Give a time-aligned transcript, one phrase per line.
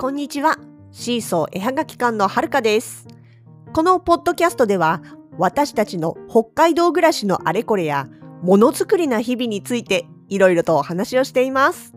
[0.00, 0.58] こんにちは。
[0.92, 3.08] シーソー絵はがき館のはるかです。
[3.72, 5.02] このポッドキャストでは、
[5.38, 8.06] 私たちの北海道暮らしのあれこれや、
[8.40, 11.94] ものづくりな日々について、いろいろとお話をしています。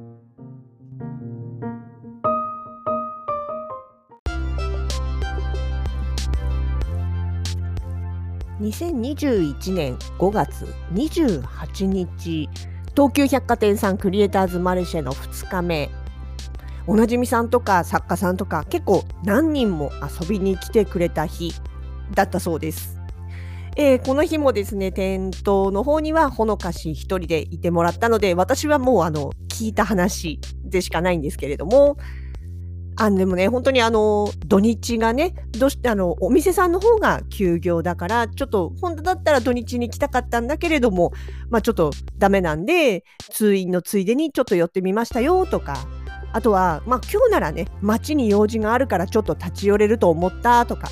[8.61, 10.65] 2021年5月
[10.96, 12.49] 28日、
[12.96, 15.91] 東急百貨店さんクリエイターズマルシェの2日目、
[16.91, 21.54] おなじみさんとか作家さんとか結構何人も遊びに来てくれた日
[22.13, 22.99] だったそうです。
[23.77, 31.96] えーこの日もですね、店頭の方にはほのかし一人でいてもらったので、私はもうあの、聞いた話でしかないんですけれども、
[32.97, 41.13] あでもね、本当にあの、土日がね、どうしてあの、お店さんの方が休業だから、ちょっと、本当だったら土日に来たかったんだけれども、
[41.49, 45.77] まあちょっとダメなんで、通院のついでにちょっと寄ってみましたよとか、
[46.33, 50.89] あとは、まあ今日ならね、街に用事があるからちょっと立ち寄れると思ったとか、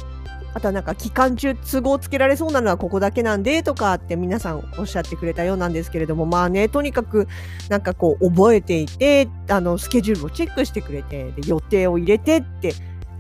[0.53, 7.27] あとはなんか期間中都合つけられそうなのはここだけなんでとかって皆さんおっしゃってくれたようなんですけれども、まあね、とにかく
[7.69, 12.73] なんかこう覚えていて、あの、スケジュールをチェックしてくれて、で予定を入れてって、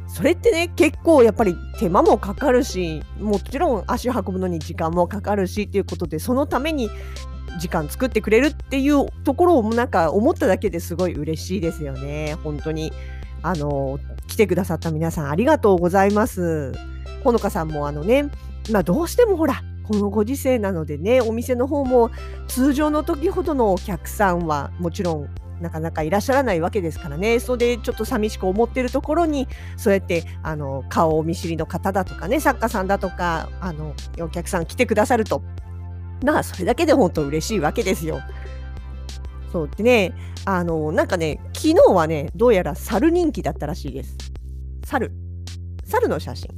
[0.07, 6.89] それってね、結構やっぱり手間もかかるし、もちろん足を運ぶのに時間もかかるしっていうことで、そのために
[7.57, 12.35] 時間作ってくれるっていうところをなんか思っただけですごい嬉しいですよね。
[12.43, 12.91] 本当に。
[13.41, 16.73] あの、来てくださった皆さんありがとうございます。
[17.23, 18.29] ほのかさんもあのね、
[18.71, 22.11] まあどうしてもほら、このご時世なのでね、お店の方も
[22.47, 25.29] 通常の時ほどのお客さんはもちろん
[25.61, 35.41] なかなかいらっしゃらないわけですからね、それでちょっと寂しく思ってるところに、そうやってあの顔を見知りの方だとかね、作家さんだとか、あのお客さん来てくださると、
[36.23, 38.21] まあそれだけで本当嬉しいわけですよ。
[39.51, 40.13] そうでね、
[40.45, 44.17] あのなんかね、昨日はね、どうやら猿人気だったらしいです。
[44.85, 45.11] 猿。
[45.85, 46.49] 猿の写真。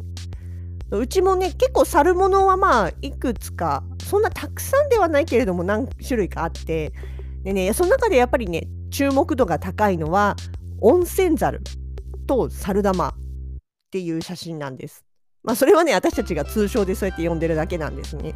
[0.92, 6.92] うちもね、結構猿物はまあ、いくつか、そんなたくさんではないけれども、何種類かあって、
[7.44, 10.36] でね、その中でやっぱりね、注目度が高いのは、
[10.82, 11.62] 温泉猿
[12.28, 13.14] と猿玉っ
[13.90, 15.06] ていう写真なんです。
[15.44, 18.36] まあ、それはね、私たちが通称でそうやって呼んでるだけなんですね。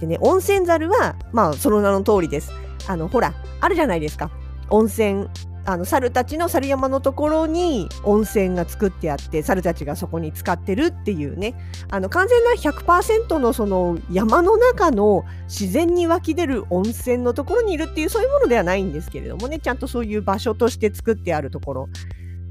[0.00, 2.52] でね、温泉猿は、まあ、その名の通りです。
[2.86, 4.30] あの、ほら、あるじゃないですか。
[4.70, 5.28] 温泉
[5.66, 11.54] あの猿たちの猿山のところに温泉が作ってあって猿たちがそこに使ってるっていうね
[11.90, 21.88] あの完全な100%のその山の中の自然に湧き出る温泉のところにいるっていうそういうものではないんですけれどもねちゃんとそういう場所として作ってあるところ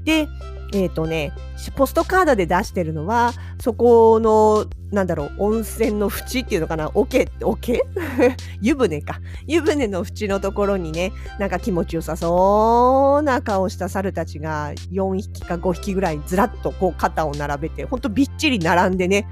[0.04, 0.28] で
[0.72, 1.32] えっ、とね
[1.76, 7.82] ポストカードで出してるのはそこのなんだろう温泉の縁っていうのかな桶桶？
[8.60, 9.20] 湯船か。
[9.46, 19.26] 湯船の縁のところにねなんか気持ちよさそうな顔した猿たちが4匹か5匹ぐらいずらっとこう肩を並べてほんとびっちり並んでね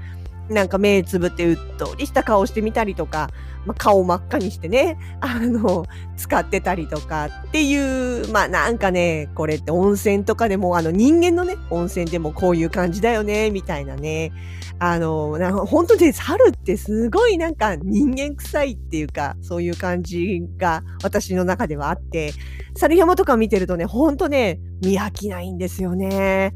[0.49, 3.29] なんか目つぶってうっとりした顔してみたりとか、
[3.65, 5.85] まあ、顔真っ赤にしてね あの
[6.17, 14.31] 使ってたりとかっていうまあなんかねこれって温泉とかでもあの人間のね温泉でもこういう感じだよねみたいなね
[14.79, 22.33] あのなんか本当に猿ってすごいなんか人間臭いっていうかそういう感じが私の中ではあって
[22.75, 26.53] 猿山とか見てるとねほんとね見飽きないんですよね。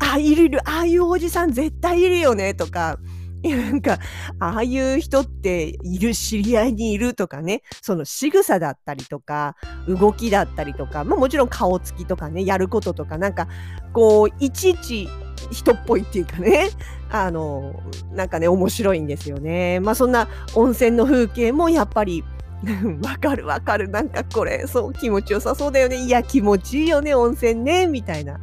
[0.00, 2.98] あいるいるああいうおじさん絶対いるよねとか
[3.48, 3.98] なんか
[4.38, 9.56] ああいう人っている知り合いにいるとかねその仕草だったりとか
[9.88, 13.48] 動きだったりとか、まあ、もちろん顔つきとかねやることとかなんか
[13.92, 15.08] こういちいち
[15.50, 16.68] 人っぽいっていうかね
[17.10, 17.80] あの
[18.12, 19.80] なんかね面白いんですよね。
[19.80, 22.22] まあそんな温泉の風景もやっぱり
[23.02, 28.38] わかるわかるなんかこれそう気持ちよさそうだよねいや気持ちいいよね温泉ねみたいな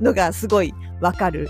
[0.00, 1.48] のがすごいわかる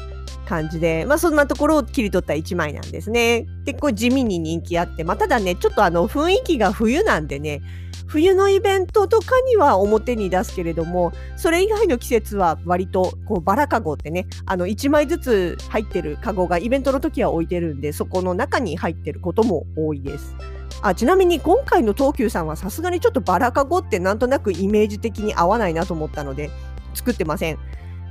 [0.48, 3.46] 感じで、まあそんなところを切り取った一枚なんですね。
[3.66, 7.60] 結構地味に人気あって、まあただね、ちょっとあの雰囲気が冬なんでね、
[8.06, 20.34] 冬のイベントとかには表に出すけれども、それ以外の季節は割とこうバラカゴってね、あの1枚ずつ入ってるカゴがイベントの時は置いてるんで、そこの中に入ってることも多いです。
[20.80, 26.50] あちなみに今回の東急さんはさすがにちょっとバラカゴってなんとなくイメージ的に合わないなと思ったので
[26.94, 27.58] 作ってません。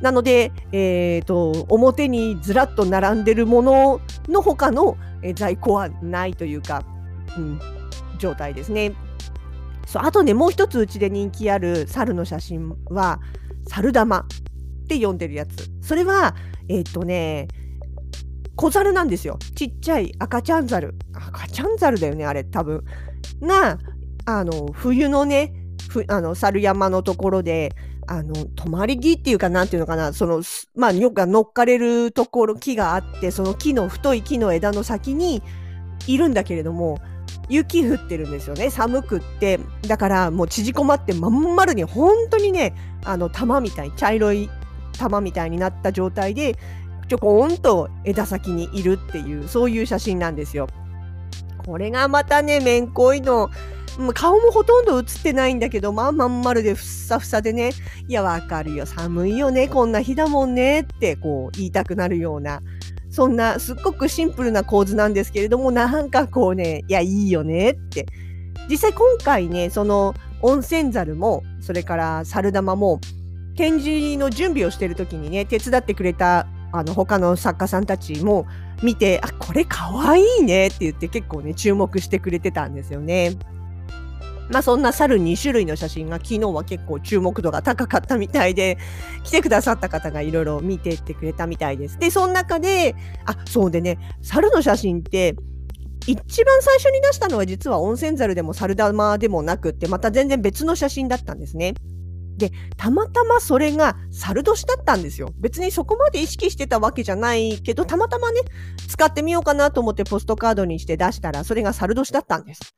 [0.02, 4.98] なので、えー、と表にずらっと並んでるものの他の、
[5.36, 6.84] 在庫はないというか、
[7.38, 7.60] うん、
[8.20, 8.94] 状態ですね。
[9.88, 13.22] そうあとねもう一つうちで人気ある猿の写真は
[13.70, 14.26] 猿玉っ
[14.88, 15.70] て呼んでるやつ。
[15.82, 16.36] それは
[16.68, 17.48] えっ、とね
[18.56, 19.40] 小猿なんですよ。
[19.56, 20.96] ちっちゃい赤ちゃん猿。
[21.14, 22.84] 赤ちゃん猿だよねあれ多分。
[23.42, 23.80] が
[24.26, 25.54] あの冬のね
[26.10, 27.72] あの猿山のところで
[28.08, 30.42] あの、止まり木っていうか、なんていうのかな、その、
[30.76, 35.44] まあ、よく乗っかれるところ、木があって、その木の、太い木の枝の先に
[36.08, 37.00] いるんだけれども、
[37.50, 38.70] 雪降ってるんですよね。
[38.70, 39.60] 寒くって。
[39.88, 42.74] だからもう縮こまってまん丸に本当にね、
[43.06, 44.50] あの玉みたい、茶色い
[44.98, 46.56] 玉みたいになった状態で、
[47.08, 50.68] ちょこんと枝先にいるっていう、そういう写真なんですよ。
[51.66, 53.50] これがまたね、めんこいの。
[54.14, 57.72] 顔もほとんど写ってないんだけど、まあまん丸でふっさふさでね、
[58.08, 62.62] いやわかるよ、寒いよね、こんな日だもんねってこう言いたくなるような、
[63.10, 68.06] そんなすっごくシンプルな構図なんですけれども、なんかこうね、いや、いいよねって。
[68.70, 73.00] 実際今回ね、その温泉猿も、それから猿玉も、
[73.56, 78.46] 展示の準備をしてる時にね、手伝ってくれたあの他の作家さんたちも
[78.84, 83.32] 見て、あ、これかわいいねって言って結構ね、注目してくれてたんですよね。
[84.50, 88.78] まあそんな猿2種類の写真が昨日は結構注目度が高かったみたいで、
[89.24, 91.98] 来てくださった方がいろいろ見てってくれたみたいです。
[92.00, 92.96] で、その中で、
[93.26, 95.36] あ、そうでね、猿の写真って、
[96.08, 101.74] 一番最初に出したのは実は温泉猿でも猿玉でもなくって、また全然別の写真だったんですね。
[102.38, 105.34] で、たまたまそれが猿年だったんですよ。
[105.38, 108.42] 別にそこまで意識してたわけじゃないけど、たまたまね、
[108.88, 112.76] 使ってみようかなと思ってポストカードにして出したら、それが猿年だったんです。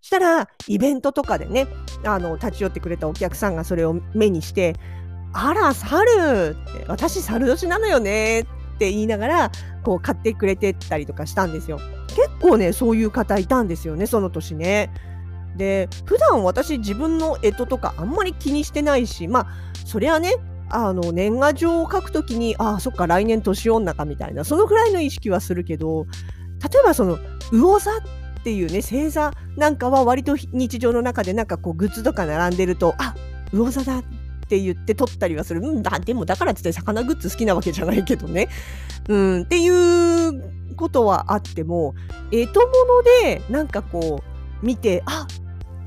[0.00, 1.66] したら、イベントとかでね、
[2.04, 4.74] あの、立ち寄ってくれたお客さんがそれを目にして、
[5.32, 6.56] あら、猿、
[6.86, 8.44] 私猿年なのよねっ
[8.78, 9.52] て言いながら、
[9.84, 11.78] こう買ってくれてたりとかしたんですよ。
[12.08, 14.90] 結構ね、そういう方いたんですよね、その年ね。
[15.56, 19.46] で、普段私自分の干支とかあんまり気にしてないし、まあ、
[19.84, 20.36] そりゃね、
[20.70, 26.06] あの、年賀状を書くときに、ああ、そっか、来年年女かみたいな、そのぐらいの意識はするけど、
[26.72, 27.18] 例えばその、
[27.52, 27.94] 魚座っ
[28.48, 33.14] っていうね星座なんかは割と日常の中でなんかこうグッズとか並んでるとあ
[33.52, 34.02] 魚座だっ
[34.48, 35.60] て言って撮ったりはする。
[35.60, 38.48] うんだ、でもだからって魚グッズ好きなわけじゃないけどね。
[39.06, 41.94] うん、っていうことはあっても、
[42.32, 44.22] えとものでなんかこ
[44.62, 45.26] う見て、あ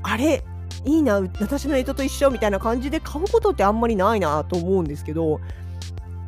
[0.04, 0.44] あれ
[0.84, 5.40] いいな、私の干支と一緒みたいな感じで買うことってあんまりないなと思うんですけど、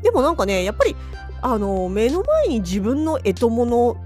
[0.02, 0.96] でもなんかね、やっぱり
[1.40, 3.96] あの目の前に自分の干支物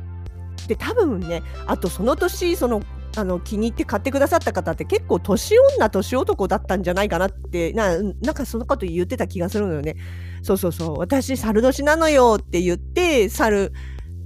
[0.68, 2.82] で多分ねあとその年その
[3.16, 9.96] あの気に入って買ってくださった方って結構年女年男だったんじゃないかなってななんかそのこと言ってた気がするのよね。
[10.42, 13.72] そうそうそう私猿年なのよって言って猿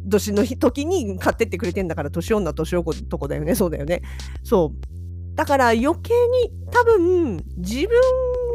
[0.04, 4.02] 年の時に買ってってくれてんだから年女年男だよねそうだよね。
[4.42, 7.88] そうだから余計に多分自分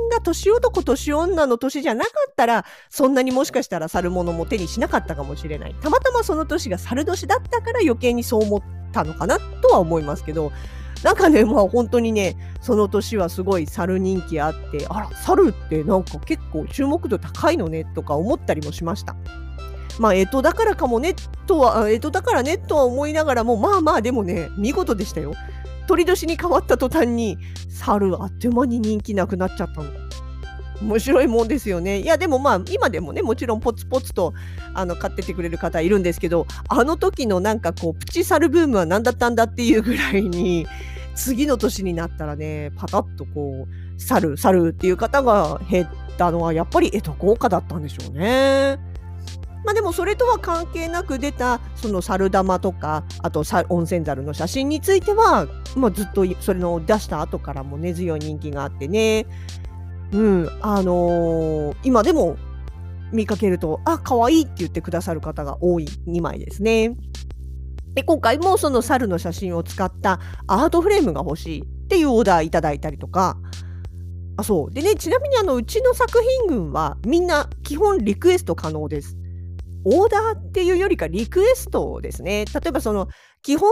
[0.09, 8.62] が年男年女の年じゃなかったらそんなにもしかしたら猿物も手にしなかったかもしれないたまたまその年が猿年だったから余計にそう思っ
[8.92, 10.51] たのかなとは思いますけど
[11.04, 19.15] なんかねまあ本当にねその年はすごい猿人気あってあら猿ってなんか結構注目度高いのねとか思ったりもしました。
[20.00, 21.15] まあ、干支だからかもね、
[21.48, 25.33] とは、干支だからね、とは思いながらも、まあまあ、でもね、見事でしたよ。
[25.88, 27.38] 鳥年に変わった途端に、
[27.69, 29.89] 猿あっという間に人気なくなっちゃったの。
[30.81, 32.00] 面白いもんですよね。
[32.00, 34.34] いや、でもまあ、今でもね、もちろんポツポツと
[34.74, 40.67] あの買っててくれる方いるんですけど、あの時のなんかこう、プチサルブームは何だったんだっていうぐらいに、
[41.15, 48.77] 次の年になったらね、パタッとこう、猿、猿っていう方が減ったのは、やっぱり干支効果だったんでしょうね。
[49.65, 59.25] まあでもそれとは関係なく出たその猿玉とかあと温泉猿の写真については、まあ、ずっとそれの出した後からも根強い人気があってね
[60.11, 62.37] うんあのー、今でも
[63.11, 66.95] 見かけるとあ可愛いって言ってくださる方が多い2枚ですね。
[67.93, 73.37] で今回もその猿の写真を使ったアートフレームが欲しいっていうオーダーいただいたりとか
[74.35, 79.16] あそうでねちなみにあのうちの作品群はみんな基本リクエスト可能です。
[79.89, 82.44] オーダーっていうよりかリクエストですね。
[82.44, 83.08] 例えばその
[83.41, 83.72] 基本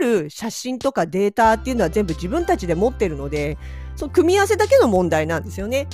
[0.00, 3.58] になる写真とかデータっていうのは全部自分たちで持ってるので、
[3.96, 5.88] その組み合わせだけの問題なんですよね。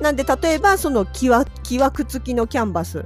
[0.00, 3.04] なんで例えばその木枠付きのキャンバス、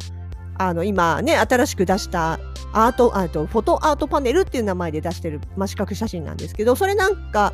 [0.59, 2.39] あの今ね、新しく出した
[2.73, 7.53] アート、あとフォトアートパネルっていう名前で出してる真四角写真なんですけど、それなんか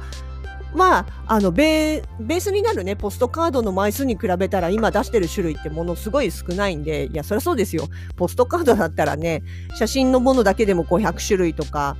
[0.74, 7.88] まあ、あのベースになるね、ポストカードの枚数に比べたら今出してる種類ってものすごい少ないんで、いや、そりゃそうですよ。
[8.16, 9.42] ポストカードだったらね、
[9.78, 11.96] 写真のものだけでも500種類とか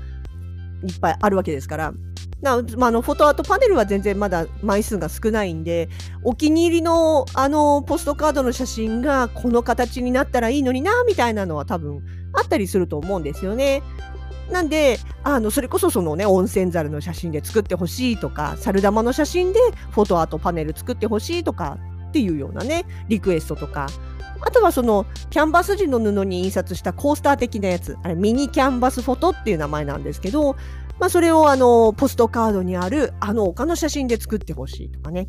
[0.84, 1.94] いっぱいあるわけですから。
[2.40, 5.88] なま、あのフォトアートパネルは全然まだ枚数が少ないんで
[6.22, 12.00] お気に入りのあのポストカードの写真がこの形になったらいいのになみたいなのは多分
[12.32, 13.82] あったりすると思うんですよね。
[14.50, 21.78] なんで、あの、それこそそのね、温泉猿の写真で作ってほしいとか、猿玉の写真でフォトアートパネル作ってほしいとか
[22.09, 23.88] っていうようなねリクエストとか。
[24.40, 27.97] あとはそのキャンバス地の布に印刷したコースター的なやつ。
[28.02, 30.55] あれミニキャンバスフォトっていう名前なんですけど、
[31.00, 35.28] まあ、それをあのポストカードにあるあの他の写真で作ってほしいとかね。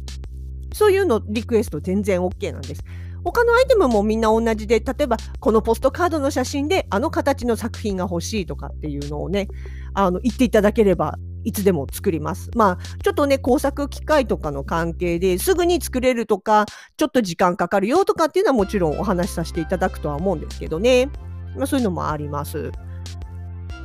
[0.74, 2.84] そういうのリクエスト全然 OK なんです。
[3.24, 9.48] 他のアイテムもみんな同じで、例えばこのポストカードの写真であの形の作品が欲しいとかっていうのをね、
[9.94, 12.52] あの言っていただければいつでも作ります。
[12.56, 16.66] まあ、ちょっとね、工作機械とかの関係ですぐに作れるとか、
[16.98, 21.10] ちょっと時間かかるよとかっていうのはもちろんお話しさせていただくとは思うんですけどね。
[21.56, 22.72] まあ、そういうのもあります。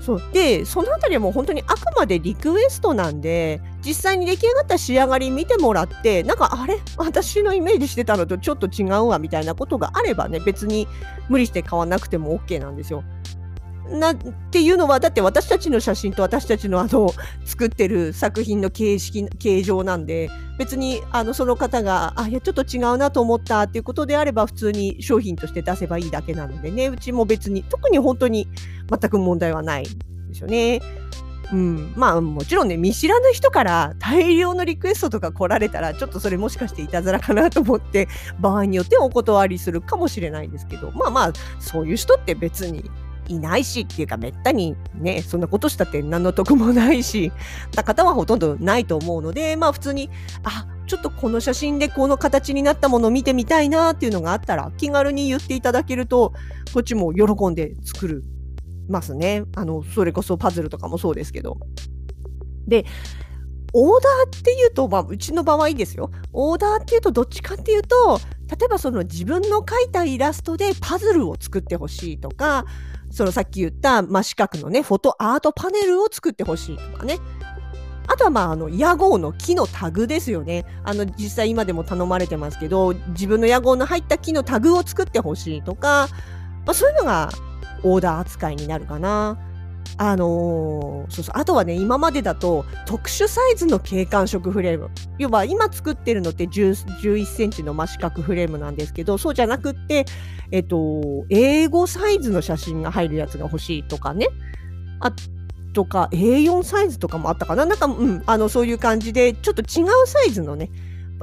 [0.00, 6.79] そうでそのあたりはもう本当にあくまでリクエストなんで実際に出来上がった仕上がり見てもらってなんかあれ？
[6.97, 10.88] 私のイメージしてたのとちょっと違うわみたいなことがあればね別に
[11.29, 13.05] 無理して買わなくても OK なんですよ。
[13.87, 14.17] なっ
[14.50, 17.12] ていうのはだって私たちの写真と私たちのあの
[17.45, 28.49] 作ってる作品の形式形状なんで別にあのその方があいやちょっと違うなと思ったっていうことであれば普通に商品として出せばいいだけなのでねうちも別に特に本当に
[28.88, 29.85] 全く問題はないん
[30.29, 30.81] ですよね。
[31.52, 38.08] うん、まあもちろんね見知らぬ人から大量のリクエストとか来られたらちょっとそれもしかしていたずらかなと思って
[38.40, 42.90] 場合によってはお断りするかもしれないんですけどまあまあそういう人って別に
[43.28, 47.32] いないしっていうかめったにねそんなことしたって何の得もないし
[47.74, 50.10] な方はほとんどないと思うのでまあ普通に
[50.42, 56.34] あちょっとこの写真でこの形になったものを見てみたいなっていうのがあったら気軽に言っていただけると
[56.74, 58.24] こっちも喜んで作る
[58.88, 61.59] ますねあのそれこそパズルとかもそうですけど
[62.67, 62.85] で
[63.76, 66.12] オーダーっていうと、まあ、うちの場合ですよ。
[66.33, 72.67] オーダーっていうと、どっちかっていうと、例えばその自分の描いたイラストでパズルを作ってほしいとか、
[73.11, 77.19] そのさっき言った真四角のね、フォトアートパネルを作ってほしいとかね。
[78.07, 80.67] あとはまあ、あの、屋号の木のタグですよね。
[80.85, 86.09] あの、実際今でも頼まれてますけど、自分の屋号の入った木のタグを作ってほしいとか、
[86.64, 87.31] まあそういうのが
[87.85, 89.38] オーダー扱いになるかな。
[89.97, 91.38] あのー、そうそう。
[91.38, 94.91] あとはね、今までだと特殊サイズの景観色フレーム。
[95.19, 100.07] 要は今作ってるのって11センチの真四角フレームなんですけど、そうじゃなくって、
[100.50, 104.29] えっと、英語サイズの写真が入るやつが欲しいとかね。
[105.00, 105.12] あ
[105.75, 107.67] とか、A4 サイズとかもあったかな。
[107.67, 110.71] なんか、うん、あの、そういう感じで、ちょっと違うサイズのね、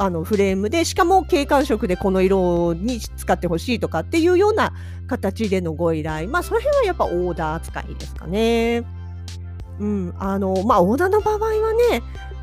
[0.01, 4.73] あのフレームでしかも景観色でこの色に使ってほしいとかっていうような
[5.05, 6.27] 形でのご依頼。
[6.27, 8.83] まあその辺はやっぱオーダー扱いですかね。
[9.79, 10.15] うん。
[10.17, 12.01] あのまあオーダーの場合はね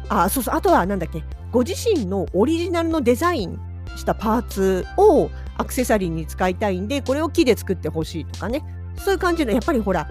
[0.09, 3.59] あそうそうあとはなんだっけご自身のオリジナルのデザイン
[3.97, 8.62] したパーツをアクセサリーに使いたいんでこれを木で作ってほしいとかね。
[8.99, 10.09] そういう感じのやっぱりほら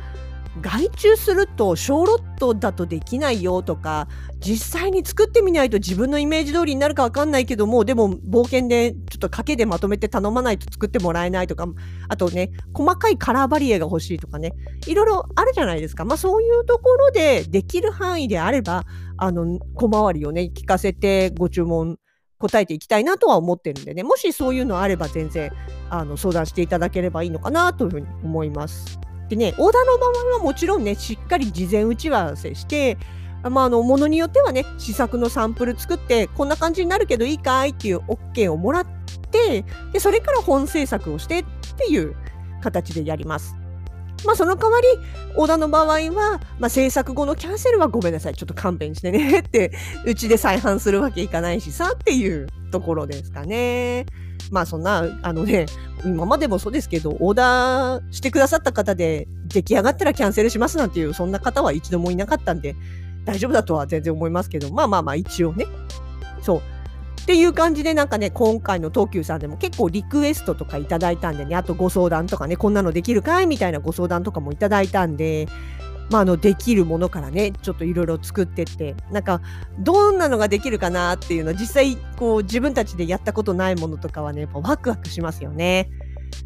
[0.62, 4.08] 外注すると小ロットだとできないよとか
[4.40, 11.68] 実際に作ってみないと自分のイメージ通りになるか分かんないけどもでも冒険でちょっと賭けでまとめて頼まないと作ってもらえないとか
[12.08, 14.54] あとね細かいカラーバリエが欲しいとかね
[14.88, 18.86] いろいろあるじゃないですかまあそういうところでできる範囲であれば
[19.18, 21.98] あの小回りをね聞かせてご注文
[22.40, 25.52] 答えていきたいなとは思ってるんでねもしそういうのあれば全然
[25.90, 29.00] あの相談していただければいいのかなというふうに思います。
[29.30, 32.98] でね、オーダーの場合はもちろんね、しっかり事前打ち合わせして、
[33.44, 38.86] まあ、あの、ものによってはね、試作のサンプル作って、こんな感じになるけどいいかいっていう OK をもらっ
[39.32, 41.46] て、で、それから本制作をしてっ
[41.78, 42.16] ていう
[42.62, 43.56] 形でやります。
[44.26, 44.88] まあ、その代わり、
[45.36, 49.72] オーダーの場合は、まあ、制作後のキャンセルはごめんなさい、ちょっと勘弁してねって
[50.06, 52.48] うちで再販するわけいかないしさっていう
[52.80, 54.06] ところですかね。
[54.52, 55.66] まあそんな、あのね、
[56.06, 62.76] 今までもそうですけど、オーダーしてくださった方で、出来上がったらキャンセルしますなんていう、そんな方は一度もいなかったんで、
[63.26, 65.66] 大丈夫だとは全然思いますけど、まあまあまあ一応ね。
[66.42, 66.62] そう。
[67.22, 75.48] っていう感じでなんかね、今回の東急さんでも結構リクエストとかいただいたんでね、あとご相談とかね、こんなのできるかいみたいなご相談とかもいただいたんで、
[76.10, 79.42] まあ、あのできるものからねちょっといろいろ作ってってなんか
[79.80, 85.90] どんなのができるかなっていうのは実際こう自分たちでやったことないものとかはねやっぱワクワクしますよね。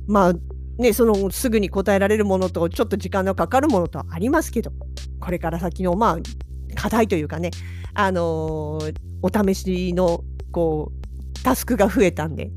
[0.07, 0.33] まあ
[0.77, 4.71] ね、そのすぐに答えられるものとちょっと時間のかかるものとありますけど
[5.19, 6.17] これから先のまあ
[6.75, 7.51] 課題というかね、
[7.93, 12.51] あのー、お試しのこうタスクが増えたんで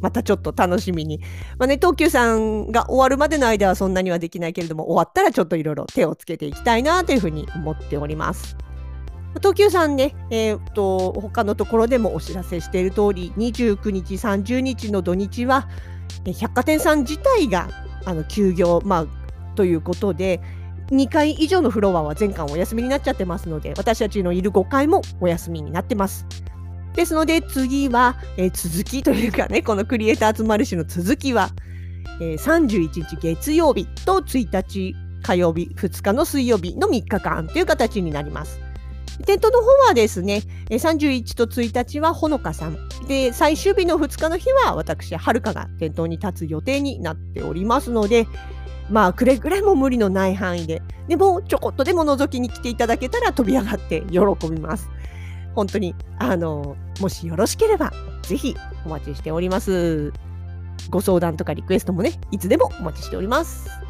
[0.00, 1.20] またちょっと楽しみに。
[1.58, 8.56] まあね、東急さんが終わるまでの間はそんなにはできないけれども、終わったらちょっといろいろ手をつけていきたいなというふうに思っております。
[9.38, 15.68] 東急さんね、えー、っと、他のところでもお知らせしている通り、29日、30日の土日は、
[16.38, 17.68] 百貨店さん自体が
[18.04, 19.06] あの休業、まあ、
[19.54, 20.40] ということで、
[20.90, 26.26] 2階以上のフロアは全館お休みになっちゃってますので、私たちのいる5階もお休みになってます。
[26.98, 31.50] ですので次は、えー、続きというかね、このクリエイターズマルシェの続きは、
[32.20, 38.58] えー、31日月曜日と1日火曜日、2日の水曜日の3日間という形になります。
[39.24, 42.76] 店頭の方はですね、31と1日はほのかさん。
[43.06, 48.26] で、最終日の2日の日は私、はるかが店頭に立つ予定になっておりますので、
[48.90, 54.18] まあ、くれぐれも無理のない範囲で、でも、ちょこっとでも覗きに来ていただけたら飛び上がって喜
[54.50, 54.90] びます。
[55.54, 60.12] 本当に、あの、もしよろしければ、ぜひお待ちしております。
[60.90, 63.87] ご相談とかリクエストもね、いつでもお待ちしております。